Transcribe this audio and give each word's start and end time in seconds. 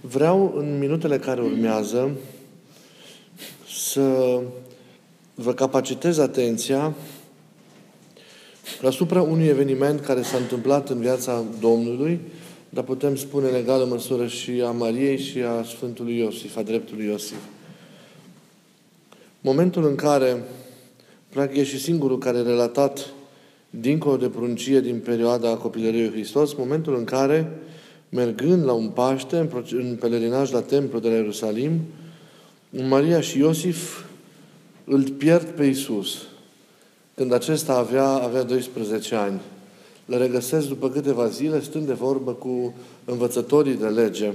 Vreau 0.00 0.54
în 0.56 0.78
minutele 0.78 1.18
care 1.18 1.40
urmează 1.40 2.10
să 3.68 4.40
vă 5.34 5.54
capacitez 5.54 6.18
atenția 6.18 6.94
asupra 8.84 9.22
unui 9.22 9.46
eveniment 9.46 10.00
care 10.00 10.22
s-a 10.22 10.36
întâmplat 10.36 10.88
în 10.88 11.00
viața 11.00 11.44
Domnului, 11.60 12.20
dar 12.68 12.84
putem 12.84 13.16
spune 13.16 13.48
în 13.48 13.54
egală 13.54 13.84
măsură 13.84 14.26
și 14.26 14.62
a 14.66 14.70
Mariei 14.70 15.18
și 15.18 15.38
a 15.38 15.62
Sfântului 15.62 16.18
Iosif, 16.18 16.56
a 16.56 16.62
dreptului 16.62 17.06
Iosif. 17.06 17.38
Momentul 19.40 19.86
în 19.86 19.94
care, 19.94 20.42
practic 21.28 21.56
e 21.56 21.64
și 21.64 21.80
singurul 21.80 22.18
care 22.18 22.38
a 22.38 22.42
relatat 22.42 23.06
dincolo 23.70 24.16
de 24.16 24.28
pruncie 24.28 24.80
din 24.80 25.00
perioada 25.00 25.56
copilăriei 25.56 26.10
Hristos, 26.10 26.54
momentul 26.54 26.96
în 26.96 27.04
care, 27.04 27.60
mergând 28.10 28.64
la 28.64 28.72
un 28.72 28.88
Paște, 28.88 29.48
în 29.70 29.96
pelerinaj 30.00 30.50
la 30.50 30.60
templu 30.60 30.98
de 30.98 31.08
la 31.08 31.14
Ierusalim, 31.14 31.80
Maria 32.70 33.20
și 33.20 33.38
Iosif 33.38 34.04
îl 34.84 35.10
pierd 35.10 35.46
pe 35.46 35.64
Isus 35.64 36.16
când 37.20 37.32
acesta 37.32 37.76
avea, 37.76 38.08
avea 38.08 38.42
12 38.42 39.14
ani. 39.14 39.40
Le 40.04 40.16
regăsesc 40.16 40.68
după 40.68 40.90
câteva 40.90 41.28
zile, 41.28 41.62
stând 41.62 41.86
de 41.86 41.92
vorbă 41.92 42.32
cu 42.32 42.74
învățătorii 43.04 43.74
de 43.74 43.86
lege. 43.86 44.32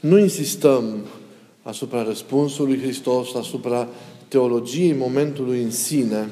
Nu 0.00 0.18
insistăm 0.18 1.06
asupra 1.62 2.02
răspunsului 2.02 2.80
Hristos, 2.80 3.34
asupra 3.34 3.88
teologiei 4.28 4.92
momentului 4.92 5.62
în 5.62 5.70
sine, 5.70 6.28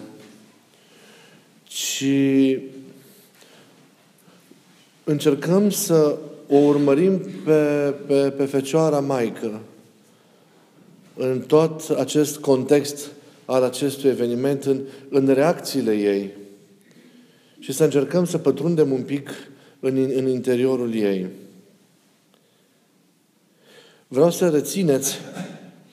ci 1.65 2.05
încercăm 5.09 5.71
să 5.71 6.17
o 6.49 6.57
urmărim 6.57 7.21
pe, 7.45 7.95
pe, 8.07 8.31
pe 8.31 8.45
Fecioara 8.45 9.01
Maică 9.01 9.61
în 11.17 11.41
tot 11.41 11.89
acest 11.89 12.37
context 12.39 13.11
al 13.45 13.63
acestui 13.63 14.11
eveniment, 14.11 14.65
în, 14.65 14.81
în 15.09 15.27
reacțiile 15.27 15.93
ei 15.93 16.31
și 17.59 17.73
să 17.73 17.85
încercăm 17.85 18.25
să 18.25 18.39
pătrundem 18.39 18.93
un 18.93 19.03
pic 19.03 19.31
în, 19.81 19.97
în 19.97 20.29
interiorul 20.29 20.95
ei. 20.95 21.27
Vreau 24.09 24.31
să 24.31 24.49
rețineți 24.49 25.19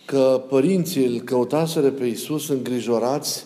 că 0.06 0.44
părinții 0.50 1.06
îl 1.06 1.22
căutaseră 1.22 1.92
pe 1.92 2.06
Iisus 2.06 2.50
îngrijorați 2.50 3.46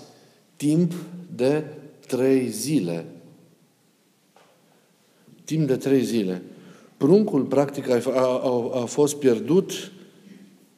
timp 0.55 0.93
de 1.35 1.63
trei 2.07 2.49
zile. 2.49 3.05
Timp 5.47 5.67
de 5.67 5.75
trei 5.75 6.03
zile. 6.03 6.41
Pruncul, 6.97 7.43
practic, 7.43 7.89
a, 7.89 8.01
a, 8.15 8.81
a 8.81 8.85
fost 8.85 9.15
pierdut 9.15 9.91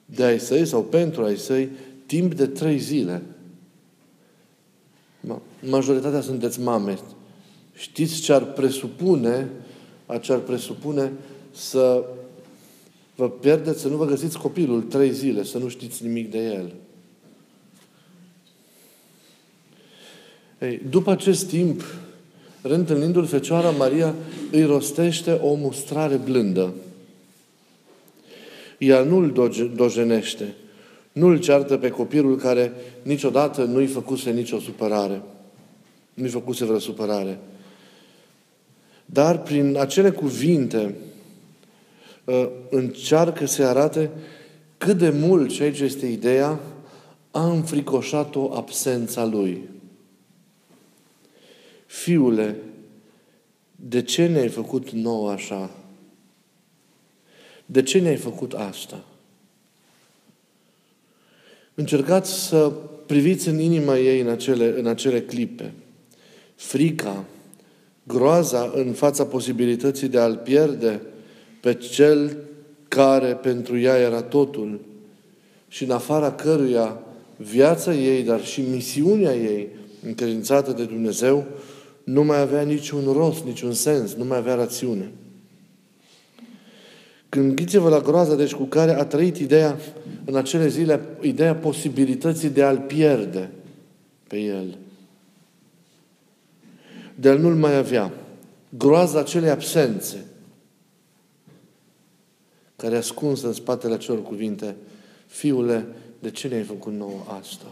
de 0.06 0.24
ai 0.24 0.40
săi 0.40 0.66
sau 0.66 0.84
pentru 0.84 1.24
ai 1.24 1.38
săi 1.38 1.70
timp 2.06 2.34
de 2.34 2.48
trei 2.48 2.78
zile. 2.78 3.22
Majoritatea 5.62 6.22
sunteți 6.22 6.60
mame. 6.60 6.98
Știți 7.74 8.22
ce 8.22 8.34
ar 8.34 8.44
presupune, 8.44 9.50
ce 10.22 10.34
ar 10.34 10.40
presupune 10.40 11.12
să 11.52 12.06
vă 13.16 13.30
pierdeți, 13.30 13.82
să 13.82 13.88
nu 13.88 13.96
vă 13.96 14.06
găsiți 14.06 14.38
copilul 14.38 14.82
trei 14.82 15.12
zile, 15.12 15.44
să 15.44 15.58
nu 15.58 15.68
știți 15.68 16.04
nimic 16.04 16.32
de 16.32 16.38
el. 16.38 16.74
Ei, 20.60 20.82
după 20.90 21.12
acest 21.12 21.48
timp, 21.48 21.84
reîntâlnindu-l 22.62 23.26
Fecioara 23.26 23.70
Maria, 23.70 24.16
îi 24.52 24.64
rostește 24.64 25.32
o 25.32 25.54
mustrare 25.54 26.16
blândă. 26.16 26.74
Ea 28.78 29.04
nu-l 29.04 29.52
dojenește, 29.76 30.56
nu-l 31.12 31.40
ceartă 31.40 31.78
pe 31.78 31.90
copilul 31.90 32.38
care 32.38 32.74
niciodată 33.02 33.64
nu-i 33.64 33.88
făcuse 33.88 34.32
nicio 34.32 34.60
supărare. 34.60 35.22
Nu-i 36.14 36.30
făcuse 36.30 36.66
vreo 36.66 36.80
supărare. 36.80 37.40
Dar 39.06 39.42
prin 39.42 39.78
acele 39.80 40.12
cuvinte 40.12 40.96
ă, 42.28 42.50
încearcă 42.70 43.46
să 43.46 43.64
arate 43.64 44.10
cât 44.78 44.98
de 44.98 45.10
mult, 45.10 45.52
și 45.52 45.62
aici 45.62 45.80
este 45.80 46.06
ideea, 46.06 46.60
a 47.32 47.52
înfricoșat-o 47.52 48.52
absența 48.56 49.26
lui. 49.26 49.70
Fiule, 51.90 52.56
de 53.76 54.02
ce 54.02 54.28
ne-ai 54.28 54.48
făcut 54.48 54.90
nou 54.90 55.28
așa? 55.28 55.72
De 57.66 57.84
ce 57.84 58.00
ne-ai 58.00 58.16
făcut 58.16 58.54
asta? 58.54 59.04
Încercați 61.74 62.48
să 62.48 62.72
priviți 63.06 63.48
în 63.48 63.60
inima 63.60 63.98
ei 63.98 64.22
în 64.22 64.28
acele, 64.28 64.80
în 64.80 64.88
acele 64.88 65.22
clipe. 65.22 65.74
Frica, 66.56 67.26
groaza 68.04 68.72
în 68.76 68.94
fața 68.94 69.26
posibilității 69.26 70.08
de 70.08 70.20
a-l 70.20 70.38
pierde 70.38 71.02
pe 71.62 71.74
cel 71.74 72.38
care 72.88 73.34
pentru 73.34 73.78
ea 73.78 73.98
era 73.98 74.22
totul 74.22 74.80
și 75.68 75.84
în 75.84 75.92
afara 75.92 76.32
căruia 76.32 77.00
viața 77.38 77.94
ei, 77.94 78.24
dar 78.24 78.46
și 78.46 78.62
misiunea 78.62 79.36
ei 79.36 79.68
încredințată 80.06 80.72
de 80.72 80.84
Dumnezeu, 80.84 81.48
nu 82.12 82.24
mai 82.24 82.40
avea 82.40 82.62
niciun 82.62 83.14
rost, 83.14 83.44
niciun 83.44 83.74
sens, 83.74 84.14
nu 84.14 84.24
mai 84.24 84.38
avea 84.38 84.56
rațiune. 84.56 85.12
Gândiți-vă 87.30 87.90
la 87.90 88.00
groaza, 88.00 88.36
deci, 88.36 88.54
cu 88.54 88.64
care 88.64 88.92
a 88.92 89.06
trăit 89.06 89.38
ideea, 89.38 89.78
în 90.26 90.36
acele 90.36 90.68
zile, 90.68 91.02
ideea 91.22 91.56
posibilității 91.56 92.50
de 92.50 92.64
a-l 92.64 92.78
pierde 92.78 93.50
pe 94.28 94.38
el. 94.38 94.78
De 97.16 97.30
a 97.30 97.36
nu-l 97.36 97.56
mai 97.56 97.76
avea. 97.76 98.12
Groaza 98.70 99.20
acelei 99.20 99.50
absențe 99.50 100.26
care 102.76 102.98
ascunsă 102.98 103.48
în 103.48 103.54
spatele 103.54 103.94
acelor 103.94 104.24
cuvinte, 104.24 104.76
Fiule, 105.26 105.86
de 106.20 106.32
ce 106.32 106.48
ne-ai 106.48 106.64
făcut 106.64 106.94
nouă 106.94 107.24
asta? 107.40 107.66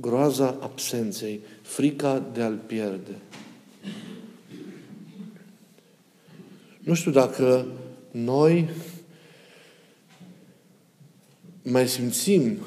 Groaza 0.00 0.56
absenței, 0.60 1.40
frica 1.62 2.22
de 2.32 2.42
a-l 2.42 2.56
pierde. 2.66 3.14
Nu 6.78 6.94
știu 6.94 7.10
dacă 7.10 7.66
noi 8.10 8.70
mai 11.62 11.88
simțim 11.88 12.58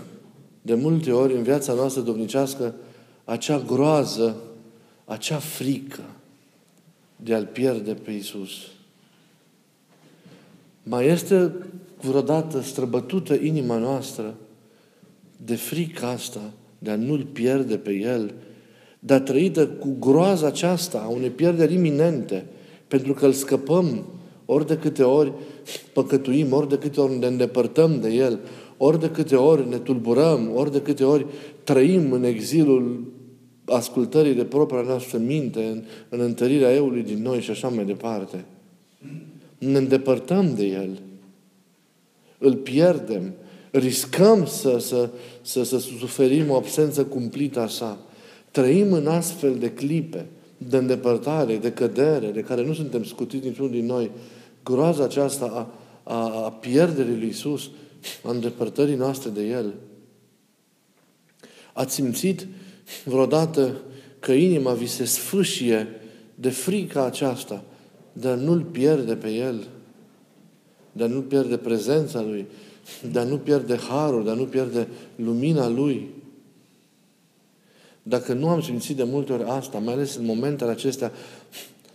de 0.62 0.74
multe 0.74 1.12
ori 1.12 1.36
în 1.36 1.44
viața 1.44 1.74
noastră 1.74 2.02
domnicească 2.02 2.76
acea 3.24 3.60
groază, 3.60 4.36
acea 5.06 5.38
frică 5.38 6.04
de 7.16 7.34
a-L 7.34 7.46
pierde 7.46 7.94
pe 7.94 8.12
Iisus. 8.12 8.52
Mai 10.84 11.08
este 11.08 11.54
vreodată 12.02 12.62
străbătută 12.62 13.34
inima 13.34 13.78
noastră 13.78 14.36
de 15.46 15.56
frica 15.56 16.08
asta, 16.08 16.52
de 16.84 16.92
a 16.92 16.96
nu-L 16.96 17.26
pierde 17.32 17.78
pe 17.78 17.92
El, 17.92 18.34
dar 19.00 19.20
trăită 19.20 19.68
cu 19.68 19.96
groaza 20.00 20.48
aceasta 20.48 21.02
a 21.06 21.08
unei 21.08 21.30
pierderi 21.30 21.74
iminente, 21.74 22.46
pentru 22.88 23.14
că 23.14 23.26
îl 23.26 23.32
scăpăm 23.32 24.06
ori 24.46 24.68
de 24.68 24.78
câte 24.78 25.04
ori 25.04 25.32
păcătuim, 25.94 26.54
ori 26.54 26.70
de 26.70 26.78
câte 26.78 27.02
ori 27.02 27.18
ne 27.18 27.26
îndepărtăm 27.26 28.00
de 28.00 28.10
El, 28.10 28.40
ori 28.78 29.00
de 29.00 29.10
câte 29.10 29.36
ori 29.36 29.70
ne 29.70 29.78
tulburăm, 29.78 30.52
ori 30.56 30.72
de 30.72 30.82
câte 30.82 31.04
ori 31.04 31.26
trăim 31.64 32.12
în 32.12 32.24
exilul 32.24 33.12
ascultării 33.66 34.34
de 34.34 34.44
propria 34.44 34.82
noastră 34.82 35.18
minte, 35.18 35.64
în, 35.64 35.84
în 36.10 36.20
întărirea 36.20 36.74
eului 36.74 37.04
din 37.04 37.22
noi 37.22 37.42
și 37.42 37.52
așa 37.52 37.68
mai 37.68 37.86
departe. 37.86 38.46
Ne 39.58 39.78
îndepărtăm 39.78 40.54
de 40.56 40.66
El. 40.66 41.00
Îl 42.38 42.56
pierdem. 42.56 43.34
Riscăm 43.72 44.46
să, 44.46 44.78
să, 44.78 45.10
să, 45.42 45.64
să 45.64 45.80
suferim 45.80 46.50
o 46.50 46.56
absență 46.56 47.06
cumplită 47.06 47.60
a 47.60 47.68
sa. 47.68 47.98
Trăim 48.52 48.94
în 48.94 49.08
astfel 49.08 49.58
de 49.58 49.72
clipe 49.72 50.26
de 50.58 50.78
îndepărtare, 50.78 51.58
de 51.58 51.72
cădere, 51.72 52.28
de 52.28 52.42
care 52.42 52.66
nu 52.66 52.74
suntem 52.74 53.04
scutiți 53.04 53.48
niciunul 53.48 53.72
din 53.72 53.86
noi, 53.86 54.12
groaza 54.64 55.04
aceasta 55.04 55.46
a, 55.46 56.14
a, 56.14 56.44
a 56.46 56.52
pierderii 56.52 57.18
lui 57.18 57.28
Isus, 57.28 57.70
a 58.24 58.32
îndepărtării 58.32 58.96
noastre 58.96 59.30
de 59.30 59.42
El. 59.42 59.74
Ați 61.74 61.94
simțit 61.94 62.48
vreodată 63.06 63.82
că 64.20 64.32
inima 64.32 64.74
vi 64.74 64.88
se 64.88 65.06
sfâșie 65.06 65.88
de 66.36 66.50
frica 66.50 67.06
aceasta, 67.06 67.64
de 68.14 68.28
a 68.28 68.36
nu-L 68.36 68.62
pierde 68.62 69.16
pe 69.16 69.30
El, 69.30 69.68
de 70.92 71.04
a 71.04 71.08
nu 71.08 71.22
pierde 71.22 71.58
prezența 71.58 72.22
Lui, 72.22 72.46
de 73.12 73.20
a 73.20 73.24
nu 73.24 73.38
pierde 73.38 73.78
harul, 73.78 74.24
de 74.24 74.30
a 74.30 74.34
nu 74.34 74.44
pierde 74.44 74.88
lumina 75.16 75.68
Lui. 75.68 76.10
Dacă 78.04 78.34
nu 78.34 78.50
am 78.50 78.62
simțit 78.62 78.96
de 78.96 79.04
multe 79.04 79.34
ori 79.34 79.44
asta, 79.44 79.78
mai 79.78 79.94
ales 79.94 80.16
în 80.16 80.26
momentele 80.26 80.72
acestea 80.72 81.12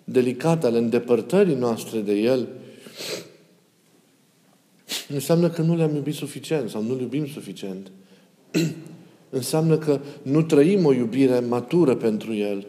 delicate 0.05 0.67
ale 0.67 0.79
îndepărtării 0.79 1.55
noastre 1.55 2.01
de 2.01 2.13
El, 2.13 2.49
înseamnă 5.09 5.51
că 5.51 5.63
nu 5.63 5.77
le-am 5.77 5.95
iubit 5.95 6.15
suficient 6.15 6.71
sau 6.71 6.83
nu-L 6.83 7.01
iubim 7.01 7.27
suficient. 7.27 7.91
înseamnă 9.31 9.79
că 9.79 10.01
nu 10.23 10.43
trăim 10.43 10.85
o 10.85 10.93
iubire 10.93 11.39
matură 11.39 11.97
pentru 11.97 12.35
El. 12.35 12.67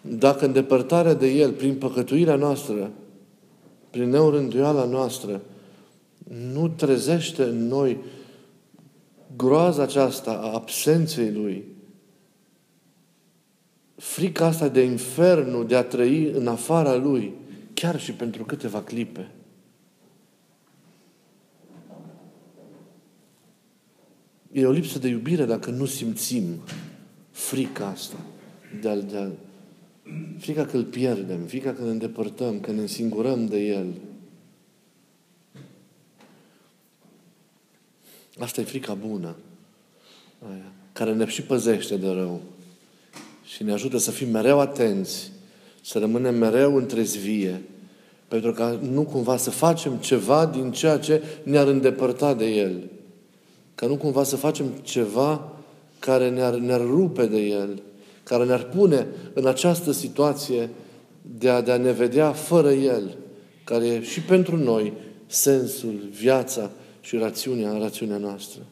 Dacă 0.00 0.46
îndepărtarea 0.46 1.14
de 1.14 1.26
El, 1.26 1.52
prin 1.52 1.74
păcătuirea 1.74 2.36
noastră, 2.36 2.90
prin 3.96 4.08
neurânduiala 4.08 4.84
noastră, 4.84 5.42
nu 6.52 6.68
trezește 6.68 7.42
în 7.42 7.66
noi 7.66 7.98
groaza 9.36 9.82
aceasta 9.82 10.30
a 10.30 10.52
absenței 10.52 11.32
Lui, 11.32 11.64
frica 13.96 14.46
asta 14.46 14.68
de 14.68 14.82
infernul, 14.82 15.66
de 15.66 15.76
a 15.76 15.84
trăi 15.84 16.30
în 16.30 16.46
afara 16.46 16.94
Lui, 16.94 17.34
chiar 17.74 18.00
și 18.00 18.12
pentru 18.12 18.44
câteva 18.44 18.82
clipe. 18.82 19.30
E 24.52 24.66
o 24.66 24.70
lipsă 24.70 24.98
de 24.98 25.08
iubire 25.08 25.44
dacă 25.44 25.70
nu 25.70 25.86
simțim 25.86 26.44
frica 27.30 27.86
asta 27.86 28.16
de 28.80 28.88
a, 28.88 28.96
de 28.96 29.16
a, 29.16 29.28
frica 30.38 30.64
că 30.64 30.76
îl 30.76 30.84
pierdem, 30.84 31.40
frica 31.46 31.72
că 31.72 31.82
ne 31.82 31.90
îndepărtăm, 31.90 32.60
că 32.60 32.70
ne 32.70 32.80
însingurăm 32.80 33.46
de 33.46 33.58
El. 33.58 33.86
Asta 38.38 38.60
e 38.60 38.64
frica 38.64 38.94
bună, 38.94 39.36
aia, 40.50 40.72
care 40.92 41.14
ne 41.14 41.26
și 41.26 41.42
păzește 41.42 41.96
de 41.96 42.08
rău 42.08 42.40
și 43.44 43.62
ne 43.62 43.72
ajută 43.72 43.98
să 43.98 44.10
fim 44.10 44.30
mereu 44.30 44.60
atenți, 44.60 45.32
să 45.82 45.98
rămânem 45.98 46.34
mereu 46.34 46.76
întrezvie, 46.76 47.62
pentru 48.28 48.52
ca 48.52 48.78
nu 48.82 49.02
cumva 49.02 49.36
să 49.36 49.50
facem 49.50 49.96
ceva 49.96 50.46
din 50.46 50.72
ceea 50.72 50.98
ce 50.98 51.22
ne-ar 51.42 51.66
îndepărta 51.66 52.34
de 52.34 52.46
El. 52.46 52.90
Ca 53.74 53.86
nu 53.86 53.96
cumva 53.96 54.22
să 54.22 54.36
facem 54.36 54.66
ceva 54.82 55.52
care 55.98 56.30
ne-ar, 56.30 56.54
ne-ar 56.54 56.80
rupe 56.80 57.26
de 57.26 57.40
El, 57.40 57.82
care 58.28 58.44
ne-ar 58.44 58.64
pune 58.64 59.06
în 59.32 59.46
această 59.46 59.92
situație 59.92 60.70
de 61.38 61.48
a, 61.48 61.60
de 61.60 61.72
a 61.72 61.76
ne 61.76 61.92
vedea 61.92 62.32
fără 62.32 62.72
El, 62.72 63.16
care 63.64 63.86
e 63.86 64.02
și 64.02 64.20
pentru 64.20 64.56
noi 64.56 64.92
sensul, 65.26 65.94
viața 66.10 66.70
și 67.00 67.16
rațiunea, 67.16 67.78
rațiunea 67.78 68.16
noastră. 68.16 68.62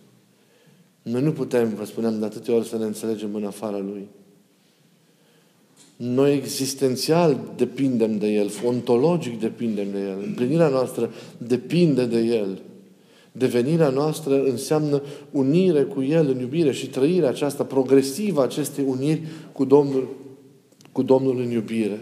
Noi 1.03 1.23
nu 1.23 1.33
putem, 1.33 1.75
vă 1.75 1.85
spuneam 1.85 2.19
de 2.19 2.25
atâtea 2.25 2.55
ori, 2.55 2.69
să 2.69 2.79
ne 2.79 2.85
înțelegem 2.85 3.35
în 3.35 3.45
afara 3.45 3.79
Lui. 3.79 4.09
Noi 5.97 6.35
existențial 6.35 7.41
depindem 7.57 8.19
de 8.19 8.27
El, 8.27 8.50
ontologic 8.65 9.41
depindem 9.41 9.91
de 9.93 9.99
El, 9.99 10.23
împlinirea 10.27 10.69
noastră 10.69 11.12
depinde 11.39 12.05
de 12.05 12.19
El. 12.19 12.62
Devenirea 13.37 13.89
noastră 13.89 14.43
înseamnă 14.43 15.03
unire 15.31 15.83
cu 15.83 16.03
El 16.03 16.29
în 16.29 16.39
iubire 16.39 16.73
și 16.73 16.87
trăirea 16.87 17.29
aceasta 17.29 17.65
progresivă 17.65 18.43
acestei 18.43 18.85
uniri 18.85 19.23
cu 19.53 19.65
Domnul, 19.65 20.09
cu 20.93 21.03
Domnul 21.03 21.39
în 21.39 21.51
iubire. 21.51 22.01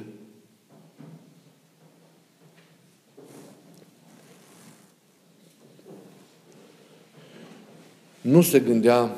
Nu 8.21 8.43
se 8.43 8.61
gândea 8.61 9.17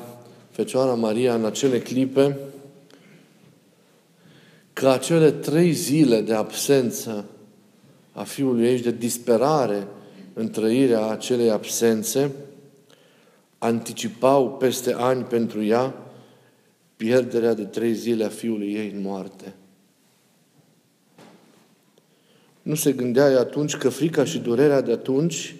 Fecioara 0.51 0.93
Maria 0.93 1.35
în 1.35 1.45
acele 1.45 1.79
clipe 1.79 2.37
că 4.73 4.89
acele 4.89 5.31
trei 5.31 5.71
zile 5.71 6.21
de 6.21 6.33
absență 6.33 7.25
a 8.11 8.23
fiului 8.23 8.65
ei, 8.65 8.81
de 8.81 8.91
disperare 8.91 9.87
în 10.37 10.49
trăirea 10.49 11.07
acelei 11.07 11.49
absențe, 11.49 12.31
anticipau 13.57 14.51
peste 14.51 14.93
ani 14.93 15.23
pentru 15.23 15.63
ea 15.63 15.93
pierderea 16.95 17.53
de 17.53 17.63
trei 17.63 17.93
zile 17.93 18.23
a 18.23 18.29
fiului 18.29 18.73
ei 18.73 18.91
în 18.95 19.01
moarte. 19.01 19.53
Nu 22.61 22.75
se 22.75 22.91
gândea 22.91 23.29
ea 23.29 23.39
atunci 23.39 23.75
că 23.75 23.89
frica 23.89 24.23
și 24.23 24.39
durerea 24.39 24.81
de 24.81 24.91
atunci 24.91 25.55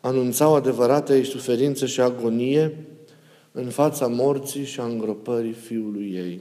anunțau 0.00 0.54
adevărata 0.54 1.16
ei 1.16 1.24
suferință 1.24 1.86
și 1.86 2.00
agonie 2.00 2.76
în 3.52 3.68
fața 3.68 4.06
morții 4.06 4.64
și 4.64 4.80
a 4.80 4.84
îngropării 4.84 5.52
fiului 5.52 6.12
ei. 6.14 6.40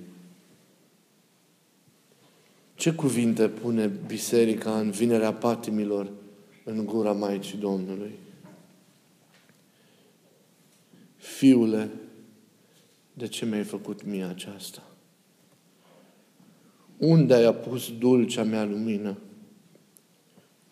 Ce 2.75 2.93
cuvinte 2.93 3.47
pune 3.47 3.91
biserica 4.07 4.79
în 4.79 4.89
vinerea 4.89 5.33
patimilor 5.33 6.07
în 6.67 6.85
gura 6.85 7.11
Maicii 7.11 7.57
Domnului? 7.57 8.11
Fiule, 11.15 11.89
de 13.13 13.27
ce 13.27 13.45
mi-ai 13.45 13.63
făcut 13.63 14.05
mie 14.05 14.23
aceasta? 14.23 14.83
Unde 16.97 17.33
ai 17.33 17.43
apus 17.43 17.97
dulcea 17.97 18.43
mea 18.43 18.65
lumină? 18.65 19.17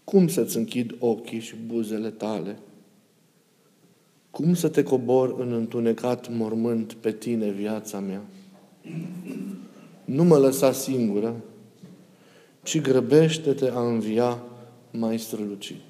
Cum 0.03 0.27
să-ți 0.27 0.57
închid 0.57 0.95
ochii 0.99 1.39
și 1.39 1.55
buzele 1.55 2.09
tale? 2.09 2.57
Cum 4.31 4.53
să 4.53 4.69
te 4.69 4.83
cobor 4.83 5.39
în 5.39 5.51
întunecat 5.51 6.29
mormânt 6.29 6.93
pe 6.93 7.11
tine, 7.11 7.49
viața 7.49 7.99
mea? 7.99 8.21
Nu 10.05 10.23
mă 10.23 10.37
lăsa 10.37 10.71
singură, 10.71 11.35
ci 12.63 12.81
grăbește-te 12.81 13.69
a 13.69 13.87
învia 13.87 14.43
mai 14.97 15.19
strălucit. 15.19 15.81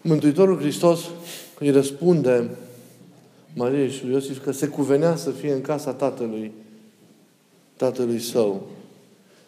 Mântuitorul 0.00 0.58
Hristos 0.58 1.00
îi 1.58 1.70
răspunde 1.70 2.50
Maria 3.54 3.88
și 3.88 4.04
lui 4.04 4.12
Iosif 4.12 4.42
că 4.42 4.50
se 4.50 4.68
cuvenea 4.68 5.16
să 5.16 5.30
fie 5.30 5.52
în 5.52 5.60
casa 5.60 5.92
tatălui, 5.92 6.52
tatălui 7.76 8.20
său. 8.20 8.68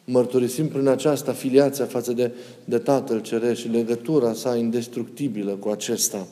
Mărturisim 0.04 0.68
prin 0.68 0.86
aceasta 0.86 1.32
filiația 1.32 1.84
față 1.84 2.12
de, 2.12 2.32
de 2.64 2.78
Tatăl 2.78 3.20
Ceresc 3.20 3.60
și 3.60 3.68
legătura 3.68 4.32
sa 4.32 4.56
indestructibilă 4.56 5.52
cu 5.52 5.68
acesta. 5.68 6.26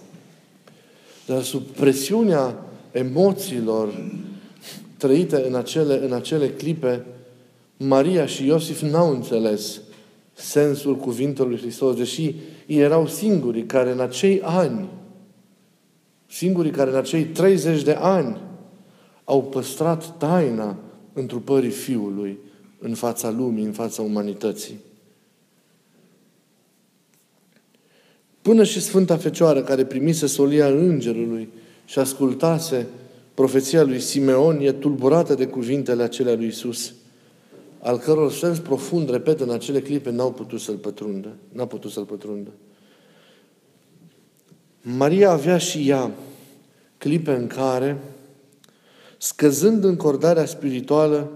Dar 1.26 1.42
sub 1.42 1.62
presiunea 1.62 2.64
emoțiilor 2.90 4.10
trăite 4.96 5.44
în 5.46 5.54
acele, 5.54 6.04
în 6.04 6.12
acele 6.12 6.48
clipe, 6.48 7.04
Maria 7.76 8.26
și 8.26 8.46
Iosif 8.46 8.82
n-au 8.82 9.10
înțeles 9.10 9.80
sensul 10.32 10.96
cuvintelor 10.96 11.50
lui 11.50 11.60
Hristos, 11.60 11.96
deși 11.96 12.34
ei 12.66 12.78
erau 12.78 13.06
singurii 13.06 13.66
care 13.66 13.90
în 13.90 14.00
acei 14.00 14.40
ani 14.42 14.88
Singurii 16.30 16.70
care 16.70 16.90
în 16.90 16.96
acei 16.96 17.25
30 17.25 17.82
de 17.82 17.92
ani 17.92 18.40
au 19.25 19.42
păstrat 19.42 20.18
taina 20.18 20.76
întrupării 21.12 21.70
Fiului 21.70 22.38
în 22.78 22.94
fața 22.94 23.30
lumii, 23.30 23.64
în 23.64 23.73
fața 23.73 24.02
umanității. 24.02 24.78
Până 28.42 28.64
și 28.64 28.80
Sfânta 28.80 29.16
Fecioară, 29.16 29.62
care 29.62 29.85
primise 29.85 30.26
solia 30.26 30.66
îngerului 30.66 31.49
și 31.85 31.99
ascultase 31.99 32.87
profeția 33.35 33.82
lui 33.82 34.00
Simeon, 34.00 34.61
e 34.61 34.73
tulburată 34.73 35.35
de 35.35 35.47
cuvintele 35.47 36.02
acelea 36.02 36.35
lui 36.35 36.47
Isus, 36.47 36.92
al 37.80 37.99
căror 37.99 38.32
sens 38.32 38.58
profund, 38.58 39.11
repet, 39.11 39.40
în 39.40 39.50
acele 39.50 39.80
clipe, 39.80 40.11
n-au 40.11 40.32
putut 40.32 40.61
să-l 40.61 40.76
pătrundă. 40.76 41.37
N-a 41.52 41.66
putut 41.66 41.90
să-l 41.90 42.04
pătrundă. 42.04 42.50
Maria 44.80 45.30
avea 45.30 45.58
și 45.58 45.88
ea 45.88 46.11
clipe 46.99 47.30
în 47.30 47.47
care, 47.47 47.99
scăzând 49.18 49.85
încordarea 49.85 50.44
spirituală, 50.44 51.30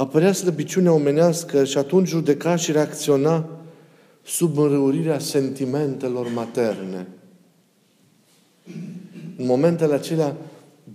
apărea 0.00 0.32
slăbiciunea 0.32 0.92
omenească 0.92 1.64
și 1.64 1.78
atunci 1.78 2.08
judeca 2.08 2.56
și 2.56 2.72
reacționa 2.72 3.48
sub 4.22 4.58
înrăurirea 4.58 5.18
sentimentelor 5.18 6.32
materne. 6.34 7.06
În 9.36 9.46
momentele 9.46 9.94
acelea, 9.94 10.36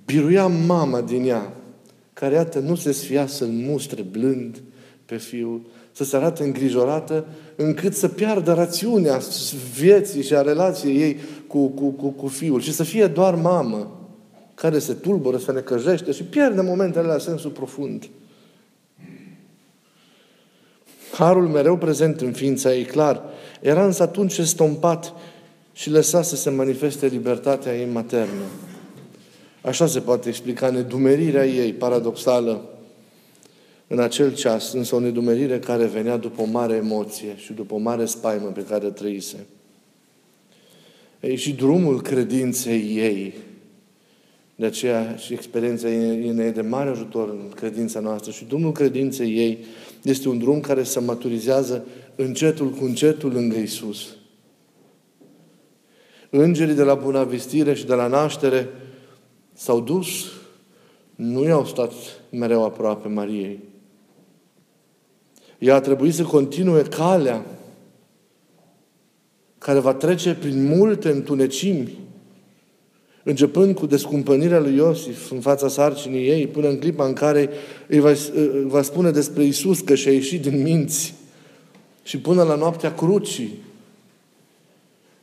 biruia 0.06 0.48
mama 0.48 1.02
din 1.02 1.28
ea, 1.28 1.54
care, 2.14 2.34
iată, 2.36 2.60
nu 2.60 2.76
se 2.76 2.92
sfia 2.92 3.28
să-l 3.28 3.48
mustre 3.48 4.02
blând 4.02 4.62
pe 5.06 5.18
fiul, 5.18 5.62
să 5.92 6.04
se 6.04 6.16
arate 6.16 6.44
îngrijorată, 6.44 7.26
încât 7.56 7.94
să 7.94 8.08
piardă 8.08 8.54
rațiunea 8.54 9.20
vieții 9.80 10.24
și 10.24 10.36
a 10.36 10.42
relației 10.42 11.02
ei 11.02 11.18
cu, 11.48 11.68
cu, 11.68 11.90
cu, 11.90 12.08
cu 12.08 12.28
fiul 12.28 12.62
și 12.62 12.74
să 12.74 12.84
fie 12.84 13.08
doar 13.08 13.36
mamă 13.36 14.00
care 14.56 14.80
se 14.80 14.94
tulbură, 14.94 15.38
se 15.38 15.52
necăjește 15.52 16.12
și 16.12 16.24
pierde 16.24 16.62
momentele 16.62 17.08
la 17.08 17.18
sensul 17.18 17.52
profund. 17.52 18.10
Harul 21.18 21.48
mereu 21.48 21.78
prezent 21.78 22.22
în 22.22 22.32
ființa 22.32 22.74
ei, 22.74 22.84
clar. 22.84 23.22
Era 23.62 23.86
însă 23.86 24.04
atunci 24.04 24.38
estompat 24.38 25.14
și 25.74 25.90
lăsa 25.90 26.22
să 26.22 26.36
se 26.36 26.50
manifeste 26.50 27.08
libertatea 27.08 27.78
ei 27.78 27.88
maternă. 27.92 28.44
Așa 29.62 29.88
se 29.88 30.00
poate 30.00 30.30
explica 30.30 30.70
nedumerirea 30.70 31.46
ei 31.46 31.74
paradoxală 31.74 32.70
în 33.88 34.00
acel 34.00 34.34
ceas, 34.34 34.74
însă 34.74 34.96
o 34.96 35.00
nedumerire 35.00 35.60
care 35.60 35.86
venea 35.86 36.18
după 36.18 36.42
o 36.42 36.46
mare 36.46 36.76
emoție 36.76 37.34
și 37.36 37.54
după 37.54 37.74
o 37.74 37.78
mare 37.78 38.06
spaimă 38.06 38.48
pe 38.48 38.64
care 38.64 38.88
trăise. 38.90 39.46
Ei, 41.20 41.36
și 41.36 41.54
drumul 41.54 42.02
credinței 42.02 42.98
ei, 42.98 43.34
de 44.56 44.66
aceea 44.66 45.16
și 45.16 45.34
experiența 45.34 45.90
ei 45.90 46.32
ne 46.32 46.44
e 46.44 46.52
de 46.52 46.62
mare 46.62 46.90
ajutor 46.90 47.30
în 47.30 47.50
credința 47.56 48.00
noastră 48.00 48.32
și 48.32 48.46
drumul 48.46 48.72
credinței 48.72 49.38
ei 49.38 49.58
este 50.06 50.30
un 50.30 50.38
drum 50.38 50.60
care 50.60 50.84
se 50.84 51.00
maturizează 51.00 51.86
încetul 52.16 52.70
cu 52.70 52.84
încetul 52.84 53.32
lângă 53.32 53.58
Isus. 53.58 54.16
Îngerii 56.30 56.76
de 56.76 56.84
la 56.84 56.94
bunavistire 56.94 57.74
și 57.74 57.86
de 57.86 57.94
la 57.94 58.08
naștere 58.08 58.70
s-au 59.54 59.82
dus, 59.82 60.32
nu 61.16 61.44
i-au 61.44 61.66
stat 61.66 61.92
mereu 62.30 62.64
aproape 62.64 63.08
Mariei. 63.08 63.60
Ea 65.60 65.76
a 65.76 65.80
trebuit 65.80 66.14
să 66.14 66.24
continue 66.24 66.82
calea 66.82 67.46
care 69.58 69.80
va 69.80 69.94
trece 69.94 70.36
prin 70.36 70.66
multe 70.66 71.10
întunecimi, 71.10 72.00
începând 73.28 73.76
cu 73.76 73.86
descumpănirea 73.86 74.60
lui 74.60 74.76
Iosif 74.76 75.32
în 75.32 75.40
fața 75.40 75.68
sarcinii 75.68 76.28
ei, 76.28 76.48
până 76.48 76.68
în 76.68 76.80
clipa 76.80 77.06
în 77.06 77.14
care 77.14 77.50
îi 77.88 78.00
va, 78.00 78.14
va 78.66 78.82
spune 78.82 79.12
despre 79.12 79.44
Isus 79.44 79.80
că 79.80 79.96
și-a 79.96 80.12
ieșit 80.12 80.42
din 80.42 80.62
minți 80.62 81.14
și 82.04 82.20
până 82.20 82.44
la 82.44 82.56
noaptea 82.56 82.94
crucii. 82.94 83.60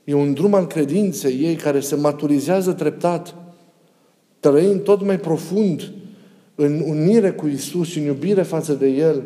E 0.05 0.15
un 0.15 0.35
drum 0.35 0.55
al 0.55 0.67
credinței 0.67 1.41
ei 1.43 1.55
care 1.55 1.81
se 1.81 1.95
maturizează 1.95 2.73
treptat, 2.73 3.35
trăind 4.41 4.83
tot 4.83 5.05
mai 5.05 5.19
profund 5.19 5.93
în 6.55 6.81
unire 6.87 7.31
cu 7.31 7.47
Isus 7.47 7.89
și 7.89 7.99
în 7.99 8.05
iubire 8.05 8.43
față 8.43 8.73
de 8.73 8.89
El, 8.89 9.23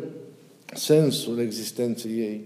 sensul 0.73 1.39
existenței 1.39 2.11
ei. 2.11 2.41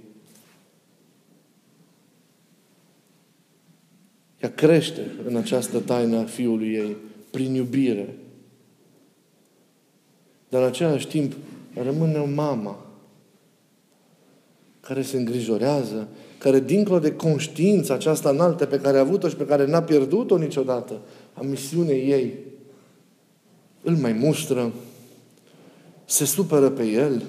Ea 4.42 4.52
crește 4.52 5.12
în 5.28 5.36
această 5.36 5.80
taină 5.80 6.18
a 6.18 6.24
Fiului 6.24 6.74
ei, 6.74 6.96
prin 7.32 7.54
iubire. 7.54 8.16
Dar 10.50 10.62
în 10.62 10.68
același 10.68 11.08
timp 11.08 11.34
rămâne 11.84 12.18
o 12.18 12.26
mamă 12.26 12.86
care 14.80 15.02
se 15.02 15.18
îngrijorează, 15.18 16.08
care 16.38 16.60
dincolo 16.60 17.00
de 17.00 17.16
conștiința 17.16 17.94
aceasta 17.94 18.30
înaltă 18.30 18.66
pe 18.66 18.80
care 18.80 18.98
a 18.98 19.02
avut-o 19.02 19.30
și 19.30 19.36
pe 19.36 19.46
care 19.46 19.66
n-a 19.66 19.84
pierdut-o 19.84 20.38
niciodată, 20.38 21.02
a 21.34 21.42
misiunei 21.42 22.10
ei, 22.10 22.34
îl 23.84 23.96
mai 23.96 24.12
mustră, 24.12 24.74
se 26.06 26.26
supără 26.26 26.70
pe 26.70 26.84
el, 26.84 27.24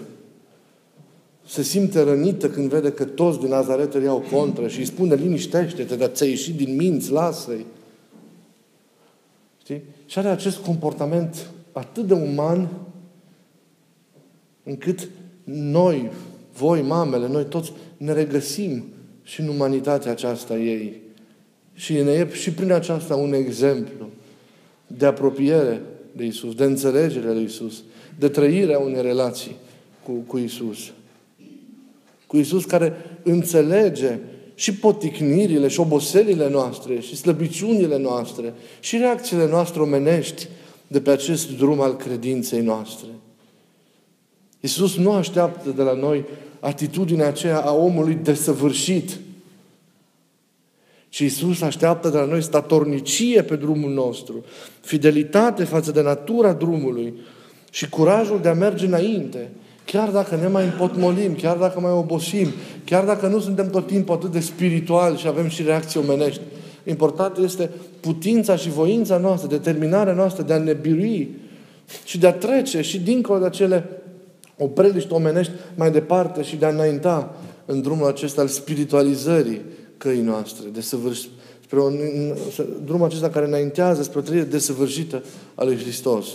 se 1.47 1.63
simte 1.63 2.01
rănită 2.01 2.51
când 2.51 2.69
vede 2.69 2.93
că 2.93 3.05
toți 3.05 3.39
din 3.39 3.49
Nazaret 3.49 3.95
îl 3.95 4.03
iau 4.03 4.25
contra 4.33 4.69
și 4.69 4.79
îi 4.79 4.85
spune, 4.85 5.15
liniștește-te, 5.15 5.97
dar 5.97 6.09
ți-ai 6.09 6.29
ieșit 6.29 6.57
din 6.57 6.77
minți, 6.77 7.11
lasă-i. 7.11 7.67
Știi? 9.63 9.83
Și 10.07 10.19
are 10.19 10.29
acest 10.29 10.59
comportament 10.59 11.51
atât 11.73 12.07
de 12.07 12.15
uman 12.15 12.69
încât 14.63 15.09
noi, 15.45 16.11
voi, 16.57 16.83
mamele, 16.83 17.29
noi 17.29 17.45
toți 17.45 17.73
ne 17.97 18.13
regăsim 18.13 18.85
și 19.23 19.41
în 19.41 19.49
umanitatea 19.49 20.11
aceasta 20.11 20.59
ei. 20.59 21.01
Și 21.75 21.93
ne 21.93 22.11
e 22.11 22.29
și 22.33 22.53
prin 22.53 22.73
aceasta 22.73 23.17
un 23.17 23.33
exemplu 23.33 24.09
de 24.87 25.07
apropiere 25.07 25.81
de 26.13 26.25
Isus, 26.25 26.55
de 26.55 26.65
înțelegere 26.65 27.33
de 27.33 27.41
Isus, 27.41 27.83
de 28.19 28.29
trăirea 28.29 28.79
unei 28.79 29.03
relații 29.03 29.57
cu, 30.05 30.13
cu 30.13 30.39
Isus. 30.39 30.93
Cu 32.33 32.39
Isus 32.39 32.65
care 32.65 32.93
înțelege 33.23 34.19
și 34.55 34.75
poticnirile 34.75 35.69
și 35.69 35.81
oboselile 35.81 36.49
noastre 36.51 37.01
și 37.01 37.17
slăbiciunile 37.17 37.99
noastre 37.99 38.55
și 38.81 38.97
reacțiile 38.97 39.49
noastre 39.49 39.81
omenești 39.81 40.49
de 40.87 41.01
pe 41.01 41.11
acest 41.11 41.57
drum 41.57 41.81
al 41.81 41.97
credinței 41.97 42.61
noastre. 42.61 43.09
Iisus 44.61 44.97
nu 44.97 45.13
așteaptă 45.13 45.71
de 45.71 45.83
la 45.83 45.95
noi 45.95 46.25
atitudinea 46.61 47.27
aceea 47.27 47.61
a 47.61 47.73
omului 47.73 48.15
desăvârșit, 48.15 49.19
ci 51.09 51.19
Iisus 51.19 51.61
așteaptă 51.61 52.09
de 52.09 52.17
la 52.17 52.25
noi 52.25 52.43
statornicie 52.43 53.43
pe 53.43 53.57
drumul 53.57 53.91
nostru, 53.91 54.45
fidelitate 54.81 55.65
față 55.65 55.91
de 55.91 56.03
natura 56.03 56.53
drumului 56.53 57.15
și 57.71 57.89
curajul 57.89 58.41
de 58.41 58.49
a 58.49 58.55
merge 58.55 58.87
înainte, 58.87 59.51
chiar 59.85 60.09
dacă 60.09 60.37
ne 60.37 60.47
mai 60.47 60.65
împotmolim, 60.65 61.35
chiar 61.35 61.57
dacă 61.57 61.81
mai 61.81 61.91
obosim, 61.91 62.49
chiar 62.85 63.05
dacă 63.05 63.27
nu 63.27 63.41
suntem 63.41 63.71
tot 63.71 63.87
timpul 63.87 64.15
atât 64.15 64.33
de 64.33 64.41
spirituali 64.41 65.17
și 65.17 65.27
avem 65.27 65.49
și 65.49 65.63
reacții 65.63 66.01
omenești. 66.01 66.41
Important 66.85 67.37
este 67.37 67.71
putința 68.01 68.57
și 68.57 68.69
voința 68.69 69.19
noastră, 69.19 69.49
determinarea 69.49 70.13
noastră 70.13 70.43
de 70.43 70.53
a 70.53 70.59
ne 70.59 70.73
birui 70.73 71.37
și 72.05 72.19
de 72.19 72.27
a 72.27 72.33
trece 72.33 72.81
și 72.81 73.01
dincolo 73.01 73.39
de 73.39 73.45
acele 73.45 73.89
opreliști 74.57 75.13
omenești 75.13 75.53
mai 75.75 75.91
departe 75.91 76.43
și 76.43 76.57
de 76.57 76.65
a 76.65 76.69
înainta 76.69 77.35
în 77.67 77.81
drumul 77.81 78.07
acesta 78.07 78.41
al 78.41 78.49
spiritualizării 78.49 79.61
căii 79.97 80.21
noastre, 80.21 80.69
de 80.73 80.81
săvârș, 80.81 81.21
spre 81.65 81.81
un, 81.81 81.95
drumul 82.85 83.07
acesta 83.07 83.31
care 83.31 83.47
înaintează 83.47 84.03
spre 84.03 84.19
o 84.19 84.23
trăire 84.23 84.45
desăvârșită 84.45 85.23
a 85.55 85.65
lui 85.65 85.77
Hristos. 85.77 86.27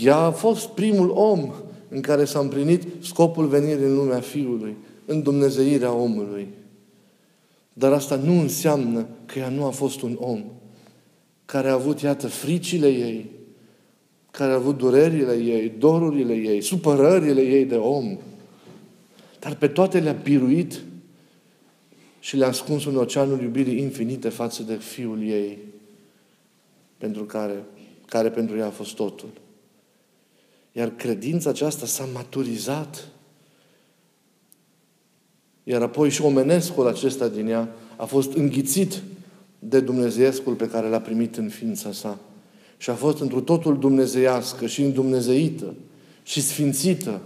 Ea 0.00 0.16
a 0.16 0.30
fost 0.30 0.68
primul 0.68 1.10
om 1.10 1.52
în 1.88 2.00
care 2.00 2.24
s-a 2.24 2.38
împlinit 2.38 2.82
scopul 3.00 3.46
venirii 3.46 3.84
în 3.84 3.94
lumea 3.94 4.20
Fiului, 4.20 4.76
în 5.04 5.22
Dumnezeirea 5.22 5.92
omului. 5.92 6.48
Dar 7.72 7.92
asta 7.92 8.16
nu 8.16 8.40
înseamnă 8.40 9.06
că 9.26 9.38
ea 9.38 9.48
nu 9.48 9.64
a 9.64 9.70
fost 9.70 10.02
un 10.02 10.16
om 10.20 10.44
care 11.44 11.68
a 11.68 11.72
avut, 11.72 12.00
iată, 12.00 12.26
fricile 12.26 12.88
ei, 12.88 13.30
care 14.30 14.52
a 14.52 14.54
avut 14.54 14.78
durerile 14.78 15.36
ei, 15.36 15.72
dorurile 15.78 16.34
ei, 16.34 16.62
supărările 16.62 17.40
ei 17.40 17.64
de 17.64 17.76
om, 17.76 18.18
dar 19.38 19.56
pe 19.56 19.68
toate 19.68 20.00
le-a 20.00 20.12
biruit 20.12 20.80
și 22.20 22.36
le-a 22.36 22.48
ascuns 22.48 22.86
în 22.86 22.96
oceanul 22.96 23.42
iubirii 23.42 23.78
infinite 23.78 24.28
față 24.28 24.62
de 24.62 24.74
Fiul 24.74 25.22
ei, 25.22 25.58
pentru 26.98 27.24
care, 27.24 27.64
care 28.06 28.30
pentru 28.30 28.56
ea 28.56 28.66
a 28.66 28.70
fost 28.70 28.94
totul. 28.94 29.28
Iar 30.76 30.90
credința 30.90 31.50
aceasta 31.50 31.86
s-a 31.86 32.08
maturizat. 32.12 33.08
Iar 35.64 35.82
apoi 35.82 36.10
și 36.10 36.22
omenescul 36.22 36.86
acesta 36.86 37.28
din 37.28 37.48
ea 37.48 37.68
a 37.96 38.04
fost 38.04 38.32
înghițit 38.32 39.02
de 39.58 39.80
Dumnezeiescul 39.80 40.54
pe 40.54 40.68
care 40.68 40.88
l-a 40.88 41.00
primit 41.00 41.36
în 41.36 41.48
ființa 41.48 41.92
sa. 41.92 42.18
Și 42.76 42.90
a 42.90 42.94
fost 42.94 43.20
într 43.20 43.36
totul 43.36 43.78
dumnezeiască 43.78 44.66
și 44.66 44.82
îndumnezeită 44.82 45.74
și 46.22 46.40
sfințită. 46.42 47.20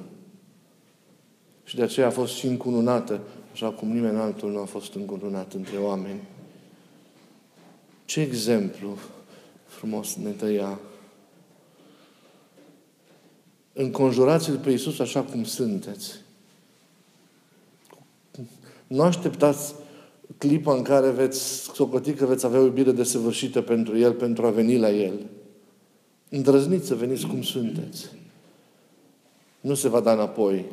Și 1.65 1.77
de 1.77 1.83
aceea 1.83 2.07
a 2.07 2.11
fost 2.11 2.35
și 2.35 2.47
încununată, 2.47 3.21
așa 3.53 3.71
cum 3.71 3.93
nimeni 3.93 4.17
altul 4.17 4.51
nu 4.51 4.59
a 4.59 4.65
fost 4.65 4.95
încununat 4.95 5.53
între 5.53 5.77
oameni. 5.77 6.21
Ce 8.05 8.21
exemplu 8.21 8.99
frumos 9.67 10.15
ne 10.15 10.31
tăia. 10.31 10.79
Înconjurați-L 13.81 14.57
pe 14.57 14.71
Iisus 14.71 14.99
așa 14.99 15.23
cum 15.23 15.45
sunteți. 15.45 16.15
Nu 18.87 19.03
așteptați 19.03 19.75
clipa 20.39 20.75
în 20.75 20.83
care 20.83 21.11
veți 21.11 21.63
socoti 21.75 22.13
că 22.13 22.27
veți 22.27 22.47
avea 22.47 22.61
o 22.61 22.65
iubire 22.65 22.93
desăvârșită 22.93 23.61
pentru 23.61 23.99
El, 23.99 24.13
pentru 24.13 24.47
a 24.47 24.51
veni 24.51 24.79
la 24.79 24.91
El. 24.91 25.13
Îndrăzniți 26.29 26.87
să 26.87 26.95
veniți 26.95 27.27
cum 27.27 27.43
sunteți. 27.43 28.07
Nu 29.61 29.75
se 29.75 29.89
va 29.89 30.01
da 30.01 30.13
înapoi, 30.13 30.65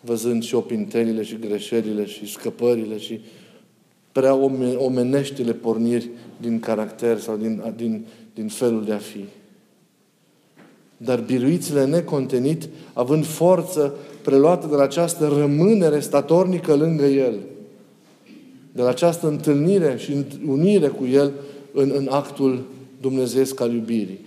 văzând 0.00 0.42
și 0.42 0.54
opintelile 0.54 1.22
și 1.22 1.38
greșelile 1.38 2.06
și 2.06 2.26
scăpările 2.26 2.98
și 2.98 3.20
prea 4.12 4.34
omeneștile 4.76 5.52
porniri 5.52 6.08
din 6.40 6.60
caracter 6.60 7.18
sau 7.18 7.36
din, 7.36 7.72
din, 7.76 8.06
din 8.34 8.48
felul 8.48 8.84
de 8.84 8.92
a 8.92 8.98
fi. 8.98 9.24
Dar 11.04 11.20
biruițile 11.20 11.84
necontenit, 11.84 12.68
având 12.92 13.24
forță 13.24 13.94
preluată 14.22 14.66
de 14.66 14.74
la 14.74 14.82
această 14.82 15.28
rămânere 15.28 16.00
statornică 16.00 16.74
lângă 16.74 17.04
El– 17.04 17.34
de 18.74 18.82
la 18.82 18.88
această 18.88 19.28
întâlnire 19.28 19.96
și 19.96 20.24
unire 20.46 20.88
cu 20.88 21.06
El 21.06 21.32
în, 21.72 21.92
în 21.94 22.08
actul 22.10 22.64
dumnezeiesc 23.00 23.60
al 23.60 23.72
iubirii. 23.72 24.18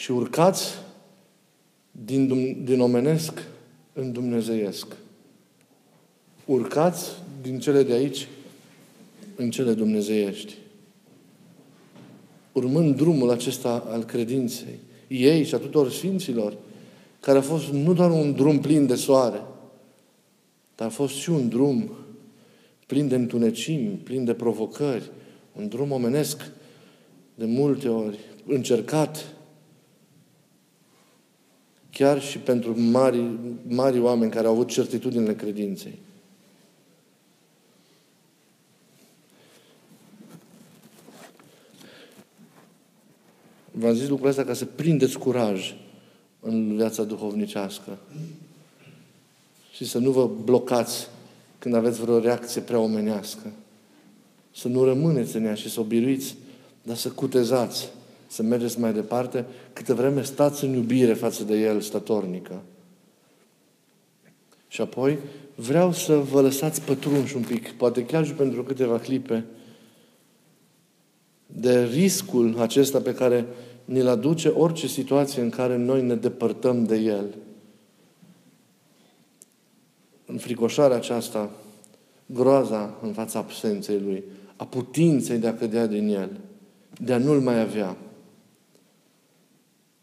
și 0.00 0.10
urcați 0.10 0.74
din, 1.90 2.56
din 2.64 2.80
omenesc 2.80 3.42
în 3.92 4.12
dumnezeiesc. 4.12 4.86
Urcați 6.44 7.10
din 7.42 7.58
cele 7.58 7.82
de 7.82 7.92
aici 7.92 8.28
în 9.36 9.50
cele 9.50 9.72
dumnezeiești. 9.72 10.56
Urmând 12.52 12.96
drumul 12.96 13.30
acesta 13.30 13.84
al 13.88 14.04
credinței, 14.04 14.78
ei 15.08 15.44
și 15.44 15.54
a 15.54 15.58
tuturor 15.58 15.90
sfinților, 15.90 16.56
care 17.20 17.38
a 17.38 17.42
fost 17.42 17.68
nu 17.68 17.92
doar 17.92 18.10
un 18.10 18.32
drum 18.32 18.60
plin 18.60 18.86
de 18.86 18.94
soare, 18.94 19.42
dar 20.76 20.86
a 20.86 20.90
fost 20.90 21.14
și 21.14 21.30
un 21.30 21.48
drum 21.48 21.90
plin 22.86 23.08
de 23.08 23.14
întunecimi, 23.14 24.00
plin 24.02 24.24
de 24.24 24.34
provocări, 24.34 25.10
un 25.52 25.68
drum 25.68 25.90
omenesc 25.90 26.50
de 27.34 27.44
multe 27.44 27.88
ori 27.88 28.18
încercat, 28.46 29.34
chiar 31.92 32.20
și 32.22 32.38
pentru 32.38 32.80
mari, 32.80 33.24
mari 33.68 33.98
oameni 33.98 34.30
care 34.30 34.46
au 34.46 34.52
avut 34.52 34.68
certitudinile 34.68 35.34
credinței. 35.34 35.98
V-am 43.80 43.94
zis 43.94 44.08
lucrul 44.08 44.28
ăsta 44.28 44.44
ca 44.44 44.54
să 44.54 44.64
prindeți 44.64 45.18
curaj 45.18 45.74
în 46.40 46.76
viața 46.76 47.02
duhovnicească 47.02 47.98
și 49.72 49.84
să 49.84 49.98
nu 49.98 50.10
vă 50.10 50.30
blocați 50.44 51.08
când 51.58 51.74
aveți 51.74 52.00
vreo 52.00 52.18
reacție 52.18 52.60
prea 52.60 52.78
omenească. 52.78 53.50
Să 54.54 54.68
nu 54.68 54.84
rămâneți 54.84 55.36
în 55.36 55.44
ea 55.44 55.54
și 55.54 55.70
să 55.70 55.80
o 55.80 55.82
biruiți, 55.82 56.36
dar 56.82 56.96
să 56.96 57.08
cutezați, 57.08 57.88
să 58.26 58.42
mergeți 58.42 58.80
mai 58.80 58.92
departe, 58.92 59.46
câte 59.72 59.92
vreme 59.92 60.22
stați 60.22 60.64
în 60.64 60.72
iubire 60.72 61.14
față 61.14 61.44
de 61.44 61.56
El 61.56 61.80
statornică. 61.80 62.62
Și 64.68 64.80
apoi 64.80 65.18
vreau 65.54 65.92
să 65.92 66.16
vă 66.16 66.40
lăsați 66.40 66.82
pătrunși 66.82 67.36
un 67.36 67.42
pic, 67.42 67.72
poate 67.72 68.04
chiar 68.04 68.26
și 68.26 68.32
pentru 68.32 68.62
câteva 68.62 68.98
clipe, 68.98 69.44
de 71.46 71.84
riscul 71.84 72.58
acesta 72.58 73.00
pe 73.00 73.14
care 73.14 73.46
ni-l 73.90 74.08
aduce 74.08 74.48
orice 74.48 74.86
situație 74.86 75.42
în 75.42 75.50
care 75.50 75.76
noi 75.76 76.02
ne 76.02 76.14
depărtăm 76.14 76.84
de 76.84 76.96
El. 76.96 77.34
Înfricoșarea 80.26 80.96
aceasta, 80.96 81.50
groaza 82.26 82.98
în 83.02 83.12
fața 83.12 83.38
absenței 83.38 84.00
Lui, 84.00 84.24
a 84.56 84.64
putinței 84.64 85.38
de 85.38 85.46
a 85.46 85.54
cădea 85.54 85.86
din 85.86 86.08
El, 86.08 86.30
de 87.00 87.12
a 87.12 87.18
nu-L 87.18 87.40
mai 87.40 87.60
avea. 87.60 87.96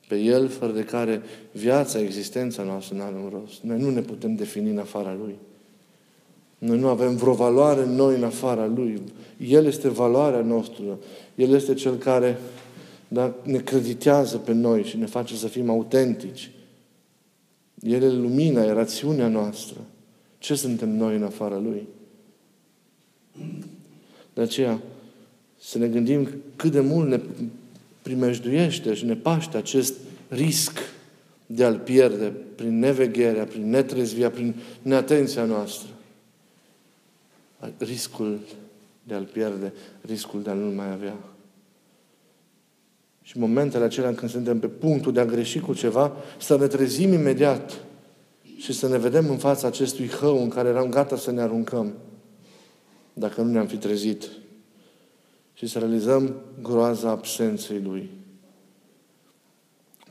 Pe 0.08 0.18
El, 0.18 0.48
fără 0.48 0.72
de 0.72 0.84
care 0.84 1.22
viața, 1.52 2.00
existența 2.00 2.64
noastră 2.64 2.96
nu 2.96 3.04
are 3.04 3.16
un 3.16 3.30
rost. 3.42 3.62
Noi 3.62 3.80
nu 3.80 3.90
ne 3.90 4.02
putem 4.02 4.36
defini 4.36 4.70
în 4.70 4.78
afara 4.78 5.14
Lui. 5.14 5.36
Noi 6.58 6.80
nu 6.80 6.88
avem 6.88 7.16
vreo 7.16 7.34
valoare 7.34 7.86
noi 7.86 8.16
în 8.16 8.24
afara 8.24 8.66
Lui. 8.66 9.02
El 9.38 9.66
este 9.66 9.90
valoarea 9.90 10.42
noastră. 10.42 10.84
El 11.36 11.54
este 11.54 11.74
Cel 11.74 11.96
care 11.96 12.40
da, 13.08 13.36
ne 13.44 13.58
creditează 13.58 14.38
pe 14.38 14.54
noi 14.54 14.84
și 14.84 14.98
ne 14.98 15.06
face 15.06 15.36
să 15.36 15.48
fim 15.48 15.70
autentici. 15.70 16.52
El 17.82 18.04
e 18.04 18.10
lumina, 18.10 18.64
e 18.64 18.72
rațiunea 18.72 19.28
noastră. 19.28 19.78
Ce 20.38 20.56
suntem 20.56 20.90
noi 20.90 21.16
în 21.16 21.24
afara 21.24 21.58
Lui? 21.58 21.88
De 24.34 24.42
aceea, 24.42 24.82
să 25.60 25.78
ne 25.78 25.88
gândim 25.88 26.28
cât 26.56 26.72
de 26.72 26.80
mult 26.80 27.10
ne 27.10 27.22
primejduiește 28.02 28.94
și 28.94 29.06
ne 29.06 29.16
paște 29.16 29.58
acest 29.58 29.94
risc 30.30 30.80
de 31.46 31.64
a-L 31.64 31.80
pierde 31.80 32.34
prin 32.56 32.80
nevegherea, 32.80 33.46
prin 33.46 33.70
netrezvia, 33.70 34.30
prin 34.30 34.56
neatenția 34.82 35.46
noastră. 35.46 35.88
Riscul 37.78 38.40
de 39.04 39.14
a-L 39.14 39.30
pierde, 39.32 39.74
riscul 40.02 40.42
de 40.42 40.50
a 40.50 40.54
nu 40.54 40.76
mai 40.76 40.92
avea. 40.92 41.16
Și 43.28 43.38
momentele 43.38 43.84
acelea 43.84 44.14
când 44.14 44.32
suntem 44.32 44.60
pe 44.60 44.68
punctul 44.68 45.14
de 45.14 45.20
a 45.20 45.26
greși 45.26 45.60
cu 45.60 45.74
ceva, 45.74 46.16
să 46.40 46.58
ne 46.58 46.68
trezim 46.68 47.14
imediat 47.14 47.84
și 48.58 48.74
să 48.74 48.88
ne 48.88 48.98
vedem 48.98 49.30
în 49.30 49.38
fața 49.38 49.68
acestui 49.68 50.08
hău 50.08 50.42
în 50.42 50.50
care 50.50 50.70
eram 50.70 50.90
gata 50.90 51.18
să 51.18 51.32
ne 51.32 51.42
aruncăm, 51.42 51.94
dacă 53.14 53.42
nu 53.42 53.52
ne-am 53.52 53.68
fi 53.68 53.78
trezit. 53.78 54.30
Și 55.54 55.68
să 55.68 55.80
realizăm 55.80 56.36
groaza 56.62 57.10
absenței 57.10 57.82
Lui. 57.82 58.10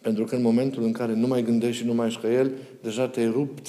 Pentru 0.00 0.24
că 0.24 0.36
în 0.36 0.42
momentul 0.42 0.82
în 0.82 0.92
care 0.92 1.14
nu 1.14 1.26
mai 1.26 1.42
gândești 1.42 1.80
și 1.80 1.86
nu 1.86 1.94
mai 1.94 2.06
ești 2.06 2.20
ca 2.20 2.32
El, 2.32 2.52
deja 2.82 3.08
te-ai 3.08 3.30
rupt 3.30 3.68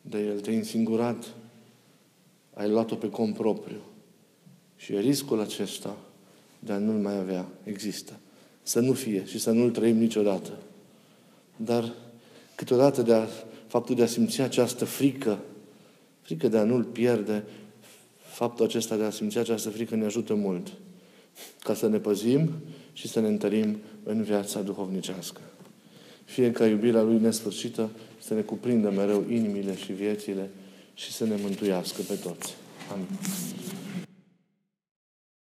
de 0.00 0.18
El, 0.18 0.40
te-ai 0.40 0.56
însingurat, 0.56 1.24
ai 2.54 2.68
luat-o 2.68 2.94
pe 2.94 3.10
cont 3.10 3.34
propriu. 3.34 3.80
Și 4.76 4.96
riscul 4.96 5.40
acesta 5.40 5.96
de 6.58 6.72
a 6.72 6.78
nu-L 6.78 7.00
mai 7.00 7.18
avea 7.18 7.46
există 7.64 8.12
să 8.68 8.80
nu 8.80 8.92
fie 8.92 9.24
și 9.26 9.38
să 9.38 9.50
nu-l 9.50 9.70
trăim 9.70 9.96
niciodată. 9.96 10.58
Dar 11.56 11.92
câteodată 12.54 13.02
de 13.02 13.14
a, 13.14 13.26
faptul 13.66 13.94
de 13.94 14.02
a 14.02 14.06
simți 14.06 14.40
această 14.40 14.84
frică, 14.84 15.38
frică 16.22 16.48
de 16.48 16.58
a 16.58 16.64
nu-l 16.64 16.84
pierde, 16.84 17.44
faptul 18.20 18.64
acesta 18.64 18.96
de 18.96 19.02
a 19.02 19.10
simți 19.10 19.38
această 19.38 19.70
frică 19.70 19.94
ne 19.94 20.04
ajută 20.04 20.34
mult 20.34 20.72
ca 21.60 21.74
să 21.74 21.88
ne 21.88 21.98
păzim 21.98 22.50
și 22.92 23.08
să 23.08 23.20
ne 23.20 23.28
întărim 23.28 23.76
în 24.02 24.22
viața 24.22 24.60
duhovnicească. 24.60 25.40
Fie 26.24 26.50
ca 26.50 26.66
iubirea 26.66 27.02
Lui 27.02 27.18
nesfârșită 27.18 27.90
să 28.18 28.34
ne 28.34 28.40
cuprindă 28.40 28.90
mereu 28.90 29.24
inimile 29.28 29.76
și 29.76 29.92
viețile 29.92 30.50
și 30.94 31.12
să 31.12 31.24
ne 31.24 31.36
mântuiască 31.42 32.02
pe 32.02 32.14
toți. 32.14 32.54
Amin. 32.92 33.06